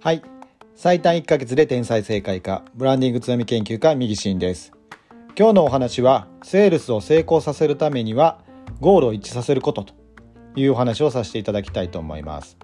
[0.00, 0.22] はい。
[0.76, 4.72] 最短1ヶ月で天才正解家ブランディング強み研究家右進です。
[5.36, 8.40] 今日のお話はセールスを成功させるためには
[8.80, 9.94] ゴールを一致させることと
[10.56, 12.58] いうお話をさせていただきたいと思います、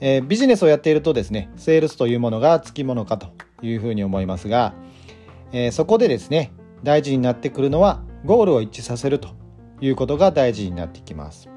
[0.00, 3.28] えー、ビジネスをやっているとですねセールスというものがつきものかと
[3.62, 4.74] いうふうに思いますが、
[5.52, 6.52] えー、そこでですね
[6.82, 9.30] 大事になってくるのはゴールを一致させると
[9.80, 11.48] いうことが大事になってきます、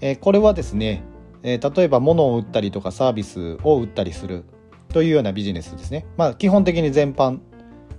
[0.00, 1.04] えー、これはですね
[1.42, 4.44] えー、例えば物を売ったりとかサービスを売ったりする
[4.88, 6.06] というようなビジネスですね。
[6.16, 7.40] まあ基本的に全般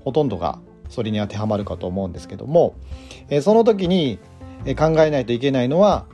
[0.03, 0.59] ほとんどが
[0.89, 2.75] それに当てはまるかと思うんですけども、
[3.29, 4.19] えー、その時に
[4.77, 6.05] 考えないといけないのは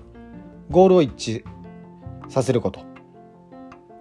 [0.70, 1.44] ゴールを一致
[2.30, 2.82] させること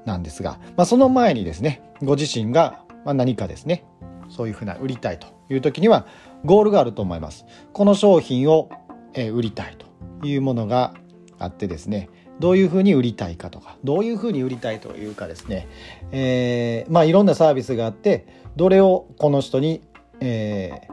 [0.04, 3.84] なんですが、まあ、その前にですねご自身が何かですね
[4.28, 6.06] そういうふうな売りたいという時には
[6.44, 7.46] ゴールがあると思います。
[7.72, 8.68] この商品を
[9.14, 10.94] 売りたいというものが
[11.38, 12.08] あってですね
[12.40, 15.69] どういうふうに売りたいかとかどういうふうに売りたいというかですね、
[16.12, 19.83] えー、まあいろんなサービスがあってどれをこの人に、
[20.20, 20.88] え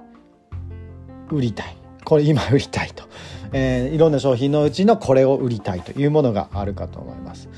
[1.30, 1.78] ー、売りたい。
[2.04, 3.06] これ今売りたいと、
[3.52, 7.50] えー、いろんな商品のうちのこれを売りたいというものがあるかと思います、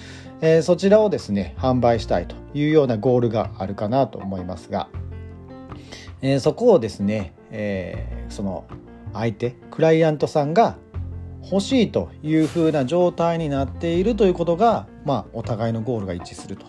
[0.42, 4.88] えー、そちらをですね販売したいというようなゴールがあるかなと思いますが、
[6.22, 8.66] えー、そこをですね、えー、その
[9.14, 10.78] 相手クライアントさんが
[11.52, 16.66] 欲しいというふうな状態になっているということが、まあ、お互いのゴールが一致すると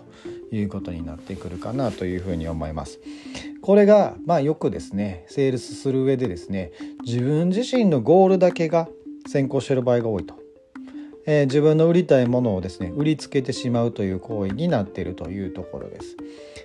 [0.54, 3.00] いうことになってくるかなというふうに思います。
[3.62, 6.72] これが、まあ、よくですねセールスする上でですね
[7.04, 8.88] 自分自身のゴールだけが
[9.26, 10.34] 先行している場合が多いと。
[11.28, 16.16] えー、自分の売りたいものをですね売りつけてしまうという行為になっているというところです。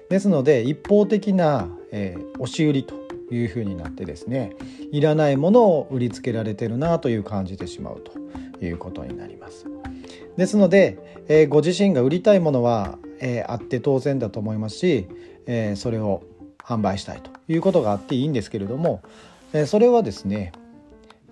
[0.10, 2.94] ですので一方的な、えー、押し売りと
[3.32, 4.52] いうふうになってですね
[4.92, 9.66] いらないものを売りつけられてるなという感じてしまうということになります。
[10.38, 15.08] ですので、えー、ご自身が売りたいものは、えー、あって当然だと思いますし、
[15.46, 16.24] えー、それを
[16.60, 19.02] 販売したいということがあっていいんですけれども、
[19.54, 20.54] えそれはですね、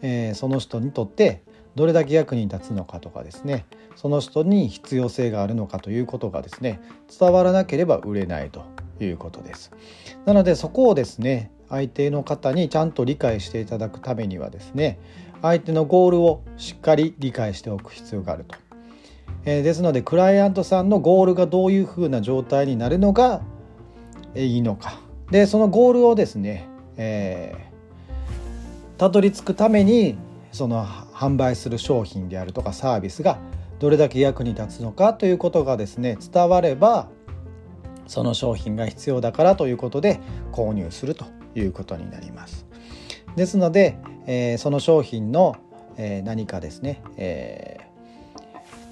[0.01, 1.43] えその人にとって
[1.75, 3.65] どれだけ役に立つのかとかですね
[3.95, 6.81] その人に必要性があるのかということがですね
[7.19, 8.63] 伝わらなければ売れないと
[8.99, 9.71] いうことです。
[10.25, 14.99] なのでそこをですね相手の方にちゃんと理解していただくためにはですね
[15.41, 18.55] 相手のゴールをしっかり理解しておく必要があると。
[19.45, 23.41] えー、ですのでクライアントさんのゴールがどういうふうな状態になるのが
[24.35, 24.99] いいのか
[25.31, 30.17] でそのゴールをですね、えー、たどり着くために
[30.51, 33.37] その販売する商品であるとかサービスが
[33.79, 37.07] どれだけ役に立つのかということがですね伝われば
[38.09, 40.19] その商品が必要だからということで
[40.51, 41.25] 購入すると
[41.55, 42.65] いうことになります。
[43.35, 45.55] ですので、えー、その商品の、
[45.95, 47.77] えー、何かですね、え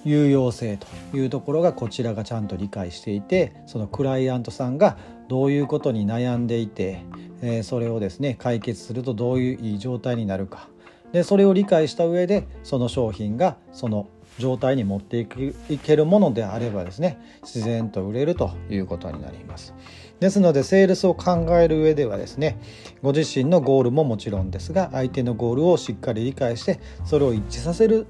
[0.05, 4.97] ー、有用性というところがこちらがちゃんと理解していてそのクライアントさんが
[5.27, 7.01] どういうことに悩んでいて、
[7.41, 10.69] えそれをですね解決するとどういういい状態になるか
[11.11, 14.07] でそれを理解した上でその商品がその
[14.39, 19.73] 状態に持っていくいけるものであればですね自然と売れるということになります
[20.19, 22.59] ですのでセールスを考える上ではですね
[23.01, 28.07] ご自身のゴールももちろんですが相手のゴールをしっかり理解してそれを一致させる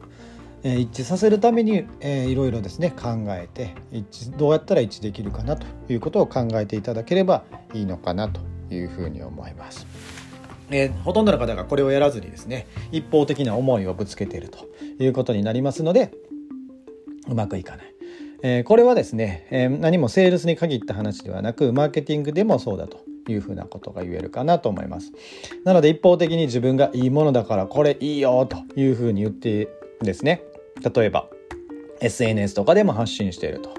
[0.64, 8.42] 一致させるために、いろいろですね考えて一致どうやったら一致できるかなということを考えていただければいいのかなと
[8.74, 9.86] いうふうに思います。
[10.70, 14.68] えー、ほとんどの方がこれをやらずにですね一方的な思いをぶつけていると
[15.02, 16.12] いうことになりますので
[17.28, 17.94] うまくいかない。
[18.44, 25.12] えー、これはですね、えー、何もセールスに限った話ではなくマーケティングでもそうだというふうなことが言えるかなと思います。
[25.64, 29.68] なので一方的に自分がいいものだからこれいいよというふうに言って
[30.02, 30.44] ですね
[30.96, 31.28] 例えば
[32.02, 33.77] SNS とかでも発信していると。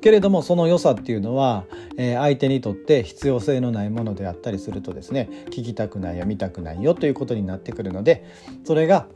[0.00, 1.64] けれどもその良さっていうのは、
[1.96, 8.24] えー、相手にとって必要性のないものであったりするとですね聞きたくないよ見たくないよということになってくるので
[8.64, 9.06] それが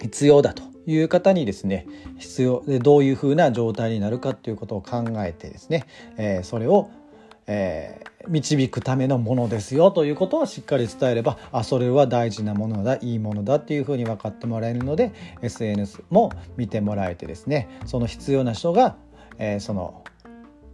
[0.00, 1.86] 必要だという方にですね
[2.18, 5.84] 必要でどういうふうな状態になるかということを考えてですね、
[6.16, 6.90] えー、それを
[7.46, 15.12] えー、導くためのものですよということをしっかり伝えればあそれは大事なものだいいものだっていうふうに分かってもらえるので
[15.42, 18.96] SNS も見てもらえてですねその必要な人が、
[19.38, 20.04] えー、その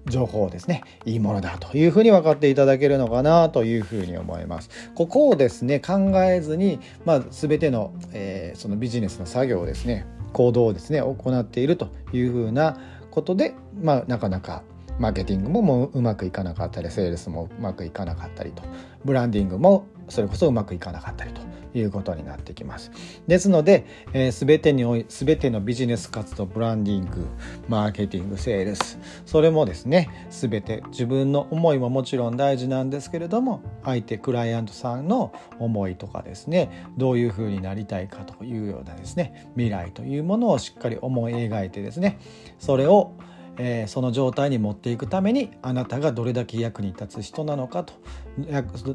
[0.06, 4.70] 情報ですねいいものだというふうに分かっていただけるのかなというふうに思います。
[4.94, 12.78] ここをですね考えずに、まあ、全ての、えー、そのビジネスの作業をですね行動をですね行っているというふうな
[13.10, 14.62] ことで、まあ、なかなか
[14.98, 18.62] マーケティングももううまくいかなかったりセールスもうまくいかなかったりと
[19.04, 21.40] ブランディングもそれこそうまくいかなかったりと
[21.74, 22.90] いうことになってきます。
[23.26, 27.26] ですので、えー、全てにおい全てのビジネス活動ブランディング
[27.68, 42.18] マーケティングセールスそれもですね全て自分の思いももちろん大事なんですけれども相手クライアントさんの思いとかですねどういうふうになりたいかというようなですね未来というものをしっかり思い描いてですね
[42.58, 43.12] それを
[43.58, 47.94] えー、その状態に持っていくためにあなたがどれだけ役に立つ人なのかと。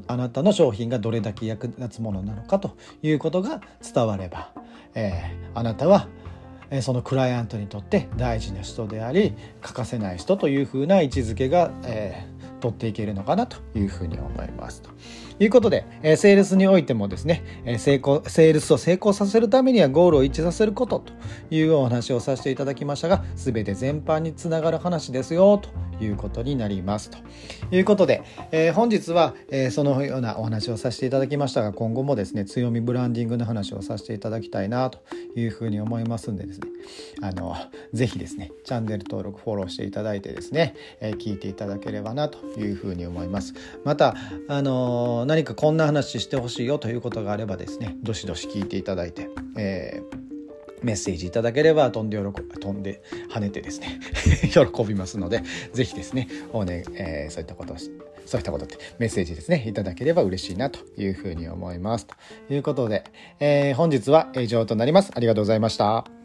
[0.07, 3.61] あなたの商品がどれだけ役立つものなのかということが
[3.93, 4.51] 伝われば、
[4.95, 6.07] えー、あなたは
[6.81, 12.32] そのクライアントにとって大事な人であり欠かせない人というふうな位置づけが、えー、
[12.63, 14.89] 取っていけるのかなというふうに思いますと。
[15.37, 21.11] いうことで、えー、セールスにおいてもですね、えー、成功、セールスを成功させるためにはゴールを一致させることと
[21.51, 25.69] いうお話をさせていただきましたが、全て全般につながる話ですよと
[26.03, 27.17] いうことになりますと。
[27.71, 34.99] いうことで、えー、本日は、えー、そのようなお話をさせていただきましたが今後もですね強みブランディングの話をさせていただきたいなと
[35.35, 36.67] いうふうに思いますんでですね。
[37.21, 37.55] あの
[37.93, 43.53] ぜひですねチャンネル登録フォローしていただいてですね、えー、聞いていただければなというふうに思います。
[43.83, 44.15] また
[44.47, 50.01] あの何かこんな話してほしいよということがあればですねどしどし聞いていただいて、え
[50.83, 52.23] メッセージいただければ飛んで喜
[52.59, 53.99] 飛んで跳ねてですね
[54.51, 55.41] 喜びますので
[55.73, 62.07] 是非ですねおね、えー、そういったことをそういったことってメッセージですねいただければ嬉しいなというふうに思います。
[62.07, 63.03] ということで、
[63.39, 65.11] えー、本日は以上となります。
[65.13, 66.22] ありがとうございました。